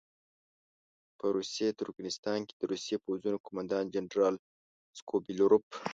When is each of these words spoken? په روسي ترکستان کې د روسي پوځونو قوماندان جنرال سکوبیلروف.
په 1.17 1.25
روسي 1.35 1.67
ترکستان 1.79 2.39
کې 2.47 2.53
د 2.55 2.61
روسي 2.71 2.95
پوځونو 3.03 3.37
قوماندان 3.45 3.85
جنرال 3.93 4.35
سکوبیلروف. 4.97 5.65